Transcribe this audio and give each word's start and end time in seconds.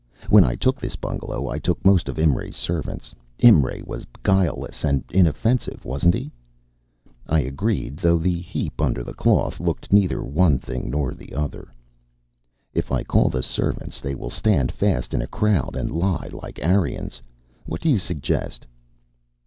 When 0.31 0.43
I 0.43 0.55
took 0.55 0.79
this 0.79 0.95
bungalow 0.95 1.47
I 1.47 1.59
took 1.59 1.85
most 1.85 2.09
of 2.09 2.15
Imray's 2.17 2.55
servants. 2.55 3.13
Imray 3.37 3.85
was 3.85 4.07
guileless 4.23 4.83
and 4.83 5.03
inoffensive, 5.11 5.85
wasn't 5.85 6.15
he?" 6.15 6.31
I 7.27 7.41
agreed, 7.41 7.97
though 7.97 8.17
the 8.17 8.39
heap 8.39 8.81
under 8.81 9.03
the 9.03 9.13
cloth 9.13 9.59
looked 9.59 9.93
neither 9.93 10.23
one 10.23 10.57
thing 10.57 10.89
nor 10.89 11.13
the 11.13 11.35
other. 11.35 11.71
"If 12.73 12.91
I 12.91 13.03
call 13.03 13.29
the 13.29 13.43
servants 13.43 14.01
they 14.01 14.15
will 14.15 14.31
stand 14.31 14.71
fast 14.71 15.13
in 15.13 15.21
a 15.21 15.27
crowd 15.27 15.75
and 15.75 15.91
lie 15.91 16.31
like 16.33 16.59
Aryans. 16.63 17.21
What 17.67 17.81
do 17.81 17.87
you 17.89 17.99
suggest?" 17.99 18.65